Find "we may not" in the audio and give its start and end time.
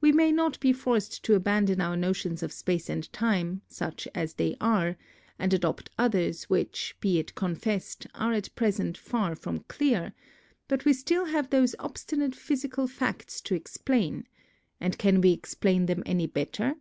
0.00-0.60